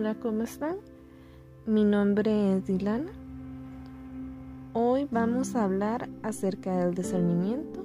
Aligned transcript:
Hola, 0.00 0.14
¿cómo 0.14 0.44
están? 0.44 0.76
Mi 1.66 1.84
nombre 1.84 2.56
es 2.56 2.66
Dilana. 2.66 3.12
Hoy 4.72 5.06
vamos 5.10 5.54
a 5.54 5.64
hablar 5.64 6.08
acerca 6.22 6.74
del 6.74 6.94
discernimiento. 6.94 7.84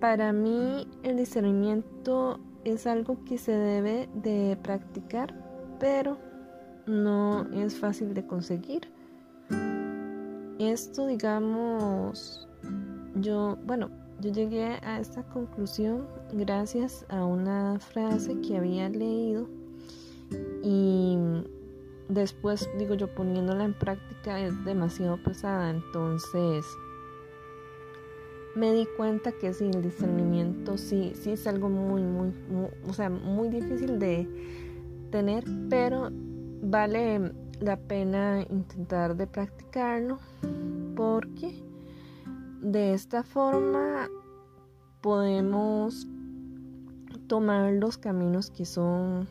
Para 0.00 0.32
mí 0.32 0.88
el 1.02 1.18
discernimiento 1.18 2.40
es 2.64 2.86
algo 2.86 3.22
que 3.26 3.36
se 3.36 3.52
debe 3.52 4.08
de 4.14 4.56
practicar, 4.62 5.34
pero 5.78 6.16
no 6.86 7.46
es 7.52 7.78
fácil 7.78 8.14
de 8.14 8.26
conseguir. 8.26 8.88
Esto, 10.58 11.06
digamos, 11.06 12.48
yo, 13.16 13.58
bueno, 13.66 13.90
yo 14.22 14.32
llegué 14.32 14.78
a 14.82 15.00
esta 15.00 15.22
conclusión 15.24 16.06
gracias 16.32 17.04
a 17.10 17.26
una 17.26 17.78
frase 17.78 18.40
que 18.40 18.56
había 18.56 18.88
leído 18.88 19.46
y 20.62 21.16
después 22.08 22.68
digo 22.78 22.94
yo 22.94 23.08
poniéndola 23.14 23.64
en 23.64 23.74
práctica 23.74 24.40
es 24.40 24.64
demasiado 24.64 25.16
pesada 25.22 25.70
entonces 25.70 26.64
me 28.54 28.72
di 28.72 28.86
cuenta 28.96 29.32
que 29.32 29.52
sí 29.52 29.70
el 29.72 29.82
discernimiento 29.82 30.78
sí 30.78 31.12
sí 31.14 31.32
es 31.32 31.46
algo 31.46 31.68
muy 31.68 32.02
muy, 32.02 32.32
o 32.88 32.92
sea 32.92 33.10
muy 33.10 33.48
difícil 33.48 33.98
de 33.98 34.28
tener 35.10 35.44
pero 35.68 36.10
vale 36.62 37.32
la 37.60 37.76
pena 37.76 38.42
intentar 38.50 39.16
de 39.16 39.26
practicarlo 39.26 40.18
porque 40.94 41.62
de 42.60 42.94
esta 42.94 43.22
forma 43.22 44.08
podemos 45.00 46.06
tomar 47.28 47.72
los 47.74 47.98
caminos 47.98 48.50
que 48.50 48.64
son 48.64 49.28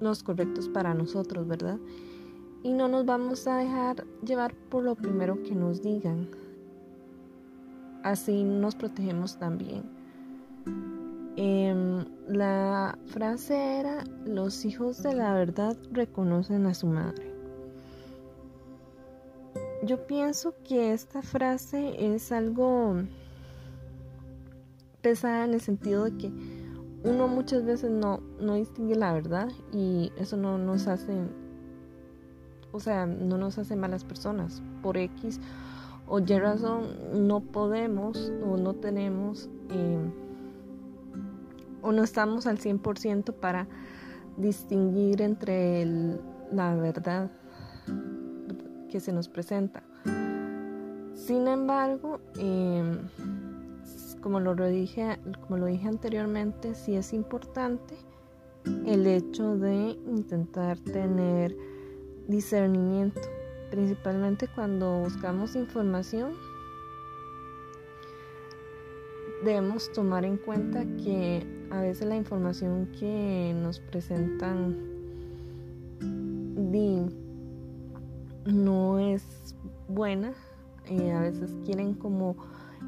los 0.00 0.22
correctos 0.22 0.68
para 0.68 0.94
nosotros, 0.94 1.46
¿verdad? 1.46 1.78
Y 2.62 2.72
no 2.72 2.88
nos 2.88 3.06
vamos 3.06 3.46
a 3.46 3.56
dejar 3.58 4.04
llevar 4.24 4.54
por 4.54 4.84
lo 4.84 4.94
primero 4.94 5.42
que 5.42 5.54
nos 5.54 5.82
digan. 5.82 6.28
Así 8.02 8.42
nos 8.42 8.74
protegemos 8.74 9.38
también. 9.38 9.82
Em, 11.36 12.04
la 12.26 12.98
frase 13.06 13.78
era, 13.78 14.02
los 14.26 14.64
hijos 14.64 15.02
de 15.02 15.14
la 15.14 15.34
verdad 15.34 15.76
reconocen 15.92 16.66
a 16.66 16.74
su 16.74 16.88
madre. 16.88 17.32
Yo 19.84 20.04
pienso 20.08 20.54
que 20.64 20.92
esta 20.92 21.22
frase 21.22 22.14
es 22.14 22.32
algo 22.32 22.96
pesada 25.00 25.44
en 25.44 25.54
el 25.54 25.60
sentido 25.60 26.04
de 26.04 26.16
que 26.16 26.32
uno 27.08 27.28
muchas 27.28 27.64
veces 27.64 27.90
no, 27.90 28.20
no 28.40 28.54
distingue 28.54 28.94
la 28.94 29.12
verdad 29.12 29.48
y 29.72 30.12
eso 30.16 30.36
no 30.36 30.58
nos 30.58 30.86
hace, 30.86 31.14
o 32.72 32.80
sea, 32.80 33.06
no 33.06 33.38
nos 33.38 33.58
hace 33.58 33.76
malas 33.76 34.04
personas. 34.04 34.62
Por 34.82 34.96
X 34.96 35.40
o 36.06 36.20
Y 36.20 36.26
no 37.14 37.40
podemos 37.40 38.32
o 38.44 38.56
no 38.56 38.74
tenemos 38.74 39.48
em, 39.70 40.10
o 41.82 41.92
no 41.92 42.02
estamos 42.02 42.46
al 42.46 42.58
100% 42.58 43.32
para 43.34 43.66
distinguir 44.36 45.22
entre 45.22 45.86
la 46.52 46.74
verdad 46.74 47.30
que 48.90 49.00
se 49.00 49.12
nos 49.12 49.28
presenta. 49.28 49.82
Sin 51.14 51.46
embargo, 51.46 52.20
eh, 52.38 52.98
como 54.20 54.40
lo 54.40 54.54
dije, 54.66 55.18
como 55.42 55.58
lo 55.58 55.66
dije 55.66 55.88
anteriormente, 55.88 56.74
sí 56.74 56.94
es 56.94 57.12
importante 57.12 57.94
el 58.86 59.06
hecho 59.06 59.56
de 59.56 59.98
intentar 60.06 60.78
tener 60.78 61.56
discernimiento, 62.26 63.20
principalmente 63.70 64.48
cuando 64.54 65.00
buscamos 65.00 65.56
información. 65.56 66.32
Debemos 69.44 69.92
tomar 69.92 70.24
en 70.24 70.36
cuenta 70.36 70.84
que 70.96 71.46
a 71.70 71.80
veces 71.80 72.08
la 72.08 72.16
información 72.16 72.88
que 72.98 73.54
nos 73.56 73.78
presentan 73.78 74.88
no 78.46 78.98
es 78.98 79.54
buena, 79.88 80.32
eh, 80.86 81.12
a 81.12 81.20
veces 81.20 81.54
quieren 81.64 81.94
como 81.94 82.36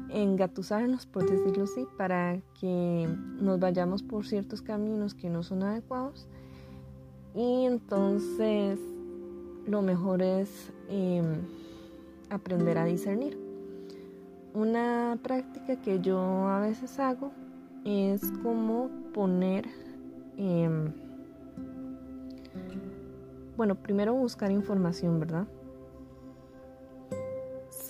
engatusarnos, 0.09 1.05
por 1.05 1.29
decirlo 1.29 1.63
así, 1.63 1.87
para 1.97 2.41
que 2.59 3.07
nos 3.39 3.59
vayamos 3.59 4.03
por 4.03 4.25
ciertos 4.25 4.61
caminos 4.61 5.13
que 5.13 5.29
no 5.29 5.43
son 5.43 5.63
adecuados. 5.63 6.27
Y 7.33 7.65
entonces 7.65 8.79
lo 9.67 9.81
mejor 9.81 10.21
es 10.21 10.71
em, 10.89 11.41
aprender 12.29 12.77
a 12.77 12.85
discernir. 12.85 13.37
Una 14.53 15.17
práctica 15.23 15.77
que 15.81 16.01
yo 16.01 16.19
a 16.19 16.59
veces 16.59 16.99
hago 16.99 17.31
es 17.85 18.31
como 18.43 18.89
poner, 19.13 19.65
em, 20.37 20.91
bueno, 23.55 23.75
primero 23.75 24.13
buscar 24.13 24.51
información, 24.51 25.19
¿verdad? 25.19 25.47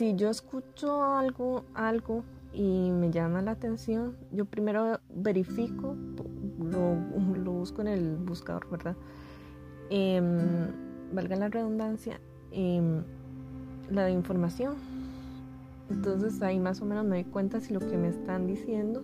Si 0.02 0.16
yo 0.16 0.32
escucho 0.32 1.04
algo, 1.04 1.64
algo 1.76 2.24
y 2.54 2.90
me 2.90 3.12
llama 3.12 3.44
la 3.44 3.52
atención, 3.52 4.18
yo 4.32 4.46
primero 4.46 5.00
verifico, 5.14 5.96
lo, 6.60 6.96
busco 7.52 7.82
en 7.82 7.88
el 7.88 8.16
buscador, 8.16 8.68
¿verdad? 8.72 8.96
Em, 9.92 10.72
valga 11.14 11.36
la 11.36 11.50
redundancia, 11.50 12.20
em, 12.50 13.04
la 13.92 14.06
de 14.06 14.14
información. 14.14 14.74
Entonces 15.92 16.42
ahí 16.42 16.60
más 16.60 16.82
o 16.82 16.86
menos 16.86 17.06
me 17.06 17.18
doy 17.18 17.26
cuenta 17.26 17.60
si 17.60 17.72
lo 17.72 17.80
que 17.80 17.96
me 17.96 18.08
están 18.08 18.48
diciendo 18.48 19.04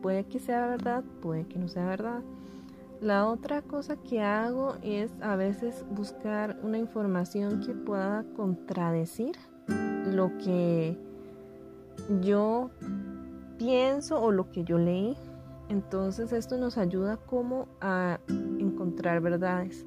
puede 0.00 0.26
que 0.26 0.38
sea 0.38 0.68
verdad, 0.68 1.02
puede 1.20 1.44
que 1.48 1.58
no 1.58 1.66
sea 1.66 1.86
verdad. 1.86 2.22
La 3.00 3.26
otra 3.26 3.62
cosa 3.62 3.96
que 3.96 4.22
hago 4.22 4.76
es 4.80 5.10
a 5.20 5.34
veces 5.34 5.84
buscar 5.90 6.56
una 6.62 6.78
información 6.78 7.62
que 7.66 7.74
pueda 7.74 8.24
contradecir 8.36 9.34
lo 10.14 10.36
que 10.38 10.96
yo 12.20 12.70
pienso 13.58 14.20
o 14.20 14.30
lo 14.30 14.50
que 14.50 14.64
yo 14.64 14.78
leí. 14.78 15.16
Entonces 15.68 16.32
esto 16.32 16.56
nos 16.56 16.78
ayuda 16.78 17.16
como 17.16 17.68
a 17.80 18.20
encontrar 18.28 19.20
verdades. 19.20 19.86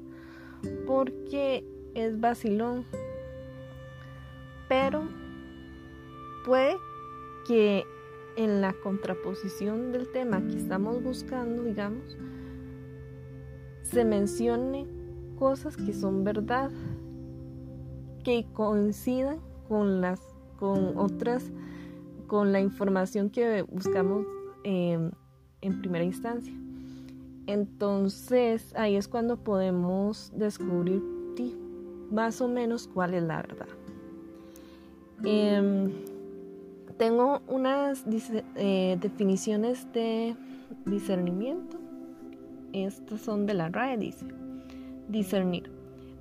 Porque 0.86 1.64
es 1.94 2.20
vacilón. 2.20 2.84
Pero 4.68 5.02
puede 6.44 6.76
que 7.46 7.84
en 8.36 8.60
la 8.60 8.72
contraposición 8.72 9.92
del 9.92 10.10
tema 10.10 10.40
que 10.46 10.56
estamos 10.56 11.02
buscando, 11.02 11.64
digamos, 11.64 12.16
se 13.82 14.04
mencione 14.04 14.86
cosas 15.38 15.76
que 15.76 15.92
son 15.92 16.24
verdad, 16.24 16.70
que 18.24 18.46
coincidan 18.52 19.40
con 19.72 20.02
las 20.02 20.20
con 20.58 20.98
otras 20.98 21.50
con 22.26 22.52
la 22.52 22.60
información 22.60 23.30
que 23.30 23.62
buscamos 23.62 24.26
em, 24.64 25.10
en 25.62 25.80
primera 25.80 26.04
instancia. 26.04 26.52
Entonces 27.46 28.74
ahí 28.76 28.96
es 28.96 29.08
cuando 29.08 29.38
podemos 29.38 30.30
descubrir 30.36 31.02
más 32.10 32.42
o 32.42 32.48
menos 32.48 32.86
cuál 32.86 33.14
es 33.14 33.22
la 33.22 33.36
verdad. 33.36 33.68
Em, 35.24 35.90
tengo 36.98 37.40
unas 37.48 38.04
eh, 38.56 38.98
definiciones 39.00 39.90
de 39.94 40.36
discernimiento. 40.84 41.78
Estas 42.74 43.22
son 43.22 43.46
de 43.46 43.54
la 43.54 43.70
RAE 43.70 43.96
dice. 43.96 44.26
Discernir. 45.08 45.70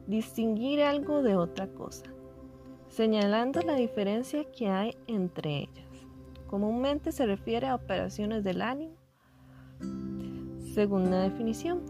Distinguir 0.08 0.84
algo 0.84 1.22
de 1.22 1.36
otra 1.36 1.68
cosa 1.68 2.06
señalando 2.92 3.62
la 3.62 3.76
diferencia 3.76 4.44
que 4.52 4.68
hay 4.68 4.98
entre 5.08 5.60
ellas. 5.60 5.88
Comúnmente 6.48 7.14
se 7.14 7.26
refiere 7.26 7.68
a 7.68 7.76
operaciones 7.76 8.44
del 8.44 8.62
ánimo. 8.62 8.94
Segunda 10.74 11.22
definición, 11.22 11.82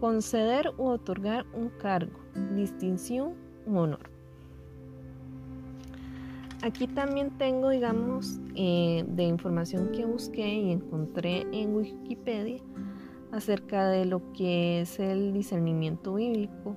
conceder 0.00 0.70
u 0.78 0.86
otorgar 0.86 1.44
un 1.54 1.70
cargo, 1.70 2.20
distinción 2.54 3.34
u 3.66 3.78
honor. 3.78 4.10
Aquí 6.62 6.86
también 6.86 7.36
tengo, 7.36 7.68
digamos, 7.68 8.38
eh, 8.54 9.04
de 9.06 9.24
información 9.24 9.90
que 9.90 10.06
busqué 10.06 10.48
y 10.54 10.70
encontré 10.70 11.46
en 11.52 11.74
Wikipedia 11.74 12.62
acerca 13.32 13.88
de 13.88 14.06
lo 14.06 14.32
que 14.32 14.80
es 14.80 15.00
el 15.00 15.32
discernimiento 15.32 16.14
bíblico 16.14 16.76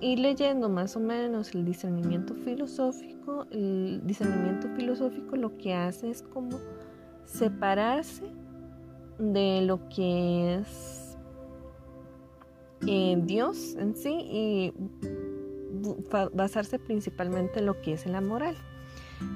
y 0.00 0.16
leyendo 0.16 0.68
más 0.68 0.96
o 0.96 1.00
menos 1.00 1.54
el 1.54 1.64
discernimiento 1.64 2.34
filosófico, 2.34 3.46
el 3.50 4.00
discernimiento 4.04 4.68
filosófico 4.76 5.36
lo 5.36 5.56
que 5.58 5.74
hace 5.74 6.10
es 6.10 6.22
como 6.22 6.58
separarse 7.24 8.24
de 9.18 9.62
lo 9.62 9.88
que 9.88 10.56
es 10.56 11.16
en 12.86 13.26
Dios 13.26 13.74
en 13.76 13.96
sí 13.96 14.14
y 14.30 14.72
basarse 16.32 16.78
principalmente 16.78 17.58
en 17.58 17.66
lo 17.66 17.80
que 17.80 17.94
es 17.94 18.06
la 18.06 18.20
moral. 18.20 18.56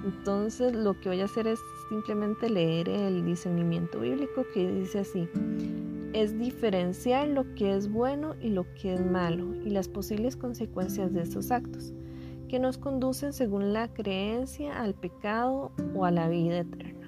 Entonces 0.05 0.75
lo 0.75 0.99
que 1.01 1.09
voy 1.09 1.21
a 1.21 1.25
hacer 1.25 1.49
es 1.49 1.59
simplemente 1.89 2.49
leer 2.49 2.89
el 2.89 3.25
discernimiento 3.25 4.01
bíblico 4.01 4.45
que 4.55 4.71
dice 4.71 5.01
así. 5.01 5.29
Es 6.13 6.39
diferenciar 6.39 7.29
lo 7.29 7.55
que 7.55 7.75
es 7.75 7.91
bueno 7.91 8.35
y 8.41 8.51
lo 8.51 8.67
que 8.75 8.95
es 8.95 9.05
malo 9.05 9.55
y 9.55 9.71
las 9.71 9.89
posibles 9.89 10.37
consecuencias 10.37 11.13
de 11.13 11.23
estos 11.23 11.51
actos 11.51 11.93
que 12.49 12.59
nos 12.59 12.77
conducen 12.77 13.33
según 13.33 13.73
la 13.73 13.89
creencia 13.89 14.79
al 14.83 14.95
pecado 14.95 15.73
o 15.95 16.05
a 16.05 16.11
la 16.11 16.29
vida 16.29 16.59
eterna. 16.59 17.03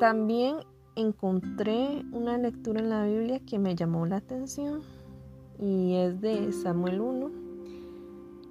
También 0.00 0.56
encontré 0.96 2.04
una 2.10 2.36
lectura 2.36 2.80
en 2.80 2.90
la 2.90 3.06
Biblia 3.06 3.38
que 3.38 3.60
me 3.60 3.76
llamó 3.76 4.04
la 4.04 4.16
atención 4.16 4.80
y 5.60 5.94
es 5.94 6.20
de 6.20 6.50
Samuel 6.50 7.00
1, 7.00 7.30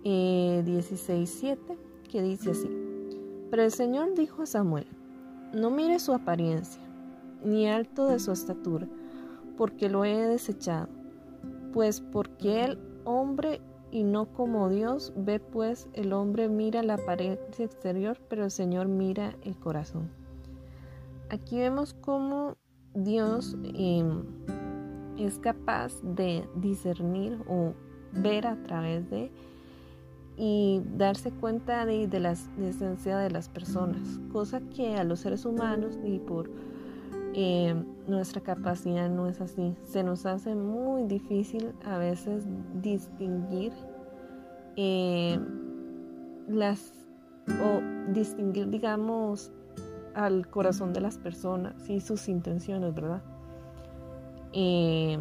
eh, 0.05 0.63
16, 0.65 1.43
que 2.09 2.21
dice 2.21 2.51
así, 2.51 2.69
pero 3.49 3.63
el 3.63 3.71
Señor 3.71 4.13
dijo 4.15 4.43
a 4.43 4.45
Samuel, 4.45 4.87
no 5.53 5.69
mire 5.69 5.99
su 5.99 6.13
apariencia, 6.13 6.80
ni 7.43 7.67
alto 7.67 8.07
de 8.07 8.19
su 8.19 8.31
estatura, 8.31 8.87
porque 9.57 9.89
lo 9.89 10.05
he 10.05 10.15
desechado, 10.27 10.89
pues 11.73 12.01
porque 12.01 12.63
el 12.63 12.79
hombre 13.03 13.61
y 13.91 14.03
no 14.03 14.31
como 14.31 14.69
Dios 14.69 15.13
ve 15.15 15.39
pues 15.39 15.87
el 15.93 16.13
hombre 16.13 16.47
mira 16.47 16.81
la 16.81 16.95
apariencia 16.95 17.65
exterior, 17.65 18.17
pero 18.29 18.45
el 18.45 18.51
Señor 18.51 18.87
mira 18.87 19.35
el 19.43 19.57
corazón. 19.57 20.09
Aquí 21.29 21.59
vemos 21.59 21.93
cómo 21.93 22.55
Dios 22.93 23.57
em, 23.73 24.23
es 25.17 25.37
capaz 25.39 26.01
de 26.01 26.47
discernir 26.55 27.37
o 27.47 27.73
ver 28.13 28.47
a 28.47 28.61
través 28.63 29.09
de 29.09 29.31
y 30.37 30.81
darse 30.97 31.31
cuenta 31.31 31.85
de, 31.85 32.07
la 32.19 32.31
esencia 32.31 33.17
de 33.17 33.29
las 33.29 33.49
personas, 33.49 34.19
cosa 34.31 34.61
que 34.75 34.95
a 34.95 35.03
los 35.03 35.19
seres 35.19 35.45
humanos 35.45 35.99
y 36.03 36.19
por 36.19 36.49
em, 37.33 37.85
nuestra 38.07 38.41
capacidad 38.41 39.09
no 39.09 39.27
es 39.27 39.41
así. 39.41 39.75
Se 39.83 40.03
nos 40.03 40.25
hace 40.25 40.55
muy 40.55 41.03
difícil 41.03 41.73
a 41.85 41.97
veces 41.97 42.45
distinguir 42.81 43.73
em, 44.75 45.45
las 46.47 46.93
o 47.47 48.11
distinguir 48.11 48.69
digamos 48.69 49.51
al 50.13 50.47
corazón 50.47 50.93
de 50.93 51.01
las 51.01 51.17
personas 51.17 51.89
y 51.89 52.01
sus 52.01 52.27
intenciones, 52.27 52.93
¿verdad? 52.93 53.21
Eh, 54.53 55.17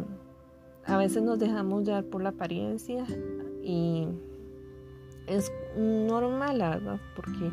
a 0.85 0.97
veces 0.97 1.23
nos 1.23 1.39
dejamos 1.39 1.83
llevar 1.83 2.05
por 2.05 2.21
la 2.21 2.29
apariencia 2.29 3.05
y 3.63 4.07
es 5.27 5.51
normal, 5.77 6.57
la 6.57 6.69
verdad, 6.71 6.99
porque 7.15 7.51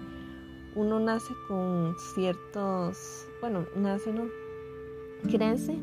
uno 0.75 0.99
nace 0.99 1.33
con 1.47 1.95
ciertos, 2.15 3.27
bueno, 3.41 3.67
nace, 3.77 4.13
no, 4.13 4.25
crece 5.31 5.79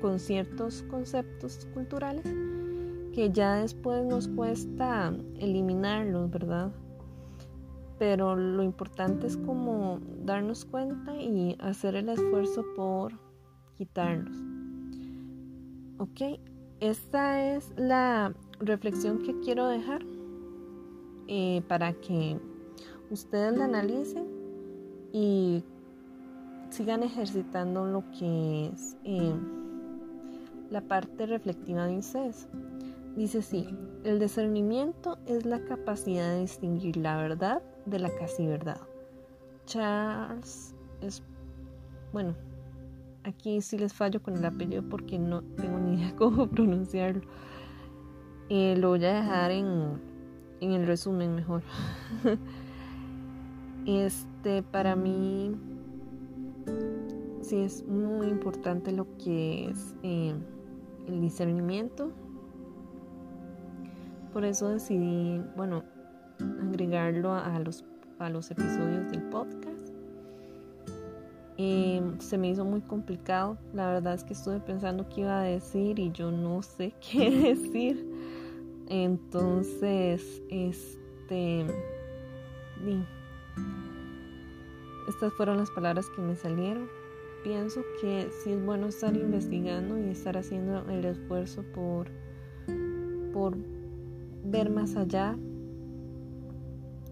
con 0.00 0.18
ciertos 0.18 0.82
conceptos 0.90 1.66
culturales 1.74 2.24
que 3.12 3.30
ya 3.32 3.56
después 3.56 4.04
nos 4.04 4.28
cuesta 4.28 5.12
eliminarlos, 5.38 6.30
¿verdad? 6.30 6.70
Pero 7.98 8.36
lo 8.36 8.62
importante 8.62 9.26
es 9.26 9.36
como 9.36 9.98
darnos 10.24 10.64
cuenta 10.64 11.16
y 11.16 11.56
hacer 11.58 11.96
el 11.96 12.10
esfuerzo 12.10 12.64
por 12.76 13.12
quitarlos. 13.76 14.36
Ok, 15.98 16.38
esta 16.78 17.56
es 17.56 17.72
la 17.76 18.32
reflexión 18.60 19.18
que 19.18 19.38
quiero 19.40 19.66
dejar 19.66 20.04
eh, 21.26 21.62
para 21.66 21.92
que 21.94 22.38
ustedes 23.10 23.58
la 23.58 23.64
analicen 23.64 24.26
y 25.12 25.64
sigan 26.70 27.02
ejercitando 27.02 27.84
lo 27.86 28.04
que 28.18 28.68
es 28.68 28.96
eh, 29.04 29.34
la 30.70 30.80
parte 30.80 31.26
reflectiva 31.26 31.86
de 31.86 31.98
ustedes. 31.98 32.48
Dice 33.16 33.38
así, 33.38 33.68
el 34.04 34.20
discernimiento 34.20 35.18
es 35.26 35.44
la 35.44 35.64
capacidad 35.64 36.30
de 36.34 36.40
distinguir 36.40 36.96
la 36.96 37.16
verdad 37.16 37.62
de 37.86 37.98
la 37.98 38.10
casi 38.16 38.46
verdad. 38.46 38.80
Charles 39.66 40.74
es, 41.00 41.22
bueno, 42.12 42.34
Aquí 43.28 43.60
sí 43.60 43.76
les 43.76 43.92
fallo 43.92 44.22
con 44.22 44.36
el 44.38 44.44
apellido 44.44 44.82
porque 44.82 45.18
no 45.18 45.42
tengo 45.42 45.78
ni 45.78 45.96
idea 45.96 46.14
cómo 46.16 46.46
pronunciarlo. 46.46 47.22
Eh, 48.48 48.74
lo 48.78 48.90
voy 48.90 49.04
a 49.04 49.20
dejar 49.20 49.50
en, 49.50 50.00
en 50.60 50.72
el 50.72 50.86
resumen 50.86 51.34
mejor. 51.34 51.62
este, 53.86 54.62
para 54.62 54.96
mí 54.96 55.54
sí 57.42 57.56
es 57.58 57.86
muy 57.86 58.28
importante 58.28 58.92
lo 58.92 59.06
que 59.16 59.70
es 59.70 59.94
eh, 60.02 60.34
el 61.06 61.20
discernimiento. 61.20 62.10
Por 64.32 64.44
eso 64.44 64.68
decidí, 64.68 65.40
bueno, 65.56 65.82
agregarlo 66.70 67.32
a 67.32 67.58
los, 67.58 67.84
a 68.18 68.28
los 68.28 68.50
episodios 68.50 69.10
del 69.10 69.22
podcast. 69.24 69.68
Em, 71.60 72.20
se 72.20 72.38
me 72.38 72.50
hizo 72.50 72.64
muy 72.64 72.80
complicado. 72.80 73.58
La 73.74 73.88
verdad 73.90 74.14
es 74.14 74.22
que 74.22 74.32
estuve 74.34 74.60
pensando 74.60 75.08
qué 75.08 75.22
iba 75.22 75.40
a 75.40 75.42
decir 75.42 75.98
y 75.98 76.12
yo 76.12 76.30
no 76.30 76.62
sé 76.62 76.94
qué 77.12 77.30
decir. 77.30 78.06
Entonces, 78.88 80.42
este... 80.50 81.66
Estas 85.08 85.32
fueron 85.32 85.56
las 85.56 85.70
palabras 85.70 86.10
que 86.10 86.20
me 86.20 86.36
salieron. 86.36 86.86
Pienso 87.42 87.80
que 87.98 88.28
sí 88.30 88.52
es 88.52 88.62
bueno 88.64 88.88
estar 88.88 89.16
investigando 89.16 89.98
y 89.98 90.10
estar 90.10 90.36
haciendo 90.36 90.84
el 90.90 91.02
esfuerzo 91.06 91.64
por, 91.74 92.08
por 93.32 93.56
ver 94.44 94.68
más 94.68 94.96
allá. 94.96 95.34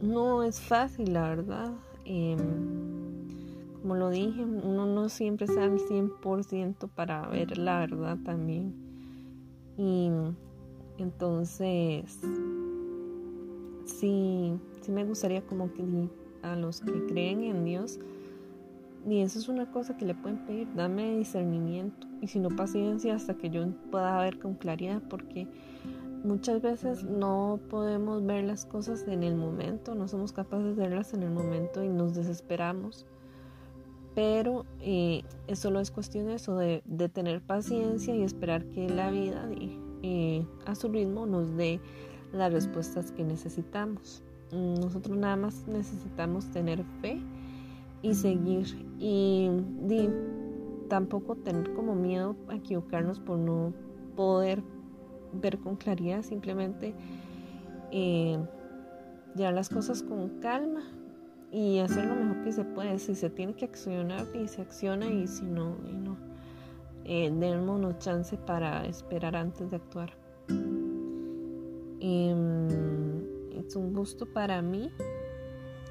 No 0.02 0.42
es 0.42 0.60
fácil, 0.60 1.14
la 1.14 1.30
verdad. 1.30 1.72
Eh, 2.04 2.36
como 3.80 3.94
lo 3.94 4.10
dije, 4.10 4.44
uno 4.44 4.84
no 4.84 5.08
siempre 5.08 5.46
está 5.46 5.64
al 5.64 5.78
100% 5.78 6.88
para 6.94 7.26
ver 7.28 7.56
la 7.56 7.78
verdad 7.78 8.18
también. 8.24 8.74
Y 9.78 10.10
entonces, 10.98 12.20
sí, 13.86 14.52
sí 14.82 14.92
me 14.92 15.04
gustaría 15.04 15.40
como 15.46 15.72
que 15.72 15.82
a 16.52 16.56
los 16.56 16.80
que 16.80 17.06
creen 17.06 17.42
en 17.42 17.64
Dios, 17.64 17.98
y 19.08 19.20
eso 19.20 19.38
es 19.38 19.48
una 19.48 19.70
cosa 19.70 19.96
que 19.96 20.04
le 20.04 20.14
pueden 20.14 20.44
pedir, 20.46 20.68
dame 20.74 21.16
discernimiento. 21.16 22.08
Y 22.20 22.26
si 22.26 22.40
no 22.40 22.48
paciencia 22.50 23.14
hasta 23.14 23.34
que 23.34 23.50
yo 23.50 23.64
pueda 23.90 24.20
ver 24.20 24.40
con 24.40 24.54
claridad, 24.54 25.00
porque 25.08 25.46
muchas 26.24 26.60
veces 26.60 27.04
no 27.04 27.60
podemos 27.70 28.26
ver 28.26 28.44
las 28.44 28.66
cosas 28.66 29.06
en 29.06 29.22
el 29.22 29.36
momento, 29.36 29.94
no 29.94 30.08
somos 30.08 30.32
capaces 30.32 30.76
de 30.76 30.88
verlas 30.88 31.14
en 31.14 31.22
el 31.22 31.30
momento 31.30 31.84
y 31.84 31.88
nos 31.88 32.16
desesperamos. 32.16 33.06
Pero 34.16 34.64
eh, 34.80 35.22
solo 35.54 35.78
es 35.78 35.92
cuestión 35.92 36.26
de 36.26 36.34
eso, 36.34 36.56
de, 36.56 36.82
tener 37.12 37.42
paciencia 37.42 38.16
y 38.16 38.22
esperar 38.22 38.64
que 38.70 38.88
la 38.88 39.10
vida 39.10 39.48
eh, 40.02 40.44
a 40.64 40.74
su 40.74 40.88
ritmo 40.88 41.26
nos 41.26 41.54
dé 41.56 41.80
las 42.32 42.52
respuestas 42.52 43.12
que 43.12 43.22
necesitamos. 43.22 44.24
Nosotros 44.52 45.16
nada 45.16 45.36
más 45.36 45.66
necesitamos 45.66 46.46
tener 46.50 46.84
fe 47.00 47.20
y 48.02 48.14
seguir 48.14 48.66
y, 48.98 49.50
tampoco 50.88 51.34
tener 51.34 51.72
como 51.74 51.96
miedo 51.96 52.36
a 52.48 52.54
equivocarnos 52.54 53.18
por 53.18 53.38
no 53.38 53.72
poder 54.14 54.62
ver 55.32 55.58
con 55.58 55.74
claridad, 55.74 56.22
simplemente 56.22 56.94
eh, 57.90 58.38
llevar 59.34 59.54
las 59.54 59.68
cosas 59.68 60.04
con 60.04 60.40
calma, 60.40 60.82
y 61.50 61.78
hacer 61.78 62.06
lo 62.06 62.14
mejor 62.14 62.42
que 62.44 62.52
se 62.52 62.64
puede. 62.64 62.98
Si 62.98 63.14
se 63.14 63.30
tiene 63.30 63.54
que 63.54 63.64
accionar 63.64 64.26
y 64.34 64.48
se 64.48 64.62
acciona 64.62 65.06
y 65.06 65.26
si 65.26 65.44
no, 65.44 65.76
y 65.88 65.92
no. 65.92 66.16
Eh, 67.04 67.32
démonos 67.32 67.98
chance 67.98 68.36
para 68.36 68.84
esperar 68.86 69.36
antes 69.36 69.70
de 69.70 69.76
actuar. 69.76 70.10
Em, 72.00 72.68
es 73.66 73.76
un 73.76 73.92
gusto 73.92 74.26
para 74.26 74.62
mí 74.62 74.90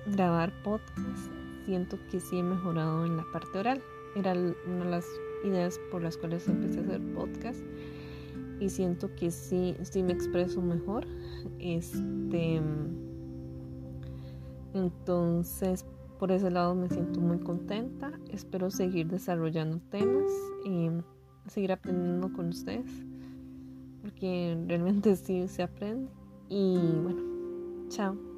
grabar 0.08 0.52
podcast. 0.64 1.32
Siento 1.66 1.98
que 2.10 2.20
sí 2.20 2.40
he 2.40 2.44
mejorado 2.44 3.06
en 3.06 3.18
la 3.18 3.26
parte 3.34 3.60
oral. 3.60 3.82
Era 4.16 4.34
una 4.34 4.86
de 4.86 4.92
las 4.92 5.06
ideas 5.44 5.80
por 5.92 6.02
las 6.02 6.18
cuales 6.18 6.48
empecé 6.48 6.80
a 6.80 6.84
hacer 6.84 7.02
podcast. 7.14 7.60
Y 8.60 8.70
siento 8.70 9.14
que 9.16 9.32
sí, 9.32 9.76
sí 9.82 10.04
me 10.04 10.14
expreso 10.14 10.62
mejor. 10.62 11.06
Este 11.60 12.62
entonces, 14.74 15.86
por 16.20 16.32
ese 16.32 16.52
lado 16.52 16.76
me 16.76 16.90
siento 16.90 17.20
muy 17.22 17.40
contenta. 17.40 18.12
Espero 18.30 18.70
seguir 18.70 19.08
desarrollando 19.08 19.80
temas 19.90 20.32
y 20.66 20.90
seguir 21.48 21.72
aprendiendo 21.72 22.32
con 22.34 22.50
ustedes. 22.50 22.92
porque 24.02 24.58
realmente 24.68 25.16
sí 25.16 25.48
se 25.48 25.64
aprende. 25.64 26.10
Y 26.50 26.78
bueno, 27.04 27.35
chao. 27.90 28.35